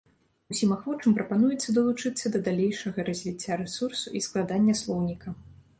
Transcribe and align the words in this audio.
Усім 0.53 0.71
ахвочым 0.75 1.11
прапануецца 1.17 1.75
далучыцца 1.77 2.33
да 2.37 2.43
далейшага 2.49 2.99
развіцця 3.11 3.53
рэсурсу 3.65 4.07
і 4.21 4.25
складання 4.31 4.73
слоўніка. 4.83 5.39